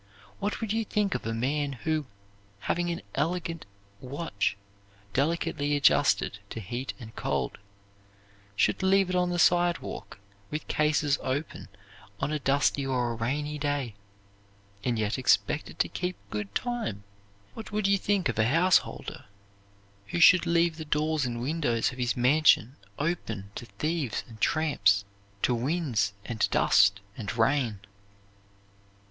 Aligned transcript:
What 0.39 0.61
would 0.61 0.73
you 0.73 0.83
think 0.83 1.13
of 1.13 1.27
a 1.27 1.31
man 1.31 1.73
who, 1.73 2.07
having 2.61 2.89
an 2.89 3.03
elegant 3.13 3.67
watch 3.99 4.57
delicately 5.13 5.75
adjusted 5.75 6.39
to 6.49 6.59
heat 6.59 6.93
and 6.99 7.15
cold, 7.15 7.59
should 8.55 8.81
leave 8.81 9.11
it 9.11 9.15
on 9.15 9.29
the 9.29 9.37
sidewalk 9.37 10.17
with 10.49 10.67
cases 10.67 11.19
open 11.21 11.67
on 12.19 12.31
a 12.31 12.39
dusty 12.39 12.83
or 12.83 13.11
a 13.11 13.15
rainy 13.15 13.59
day, 13.59 13.93
and 14.83 14.97
yet 14.97 15.19
expect 15.19 15.69
it 15.69 15.77
to 15.77 15.87
keep 15.87 16.17
good 16.31 16.55
time? 16.55 17.03
What 17.53 17.71
would 17.71 17.85
you 17.85 17.99
think 17.99 18.27
of 18.27 18.39
a 18.39 18.47
householder 18.47 19.25
who 20.07 20.19
should 20.19 20.47
leave 20.47 20.77
the 20.77 20.83
doors 20.83 21.25
and 21.27 21.39
windows 21.43 21.91
of 21.91 21.99
his 21.99 22.17
mansion 22.17 22.75
open 22.97 23.51
to 23.53 23.67
thieves 23.67 24.23
and 24.27 24.41
tramps, 24.41 25.05
to 25.43 25.53
winds 25.53 26.13
and 26.25 26.49
dust 26.49 27.01
and 27.15 27.37
rain? 27.37 27.81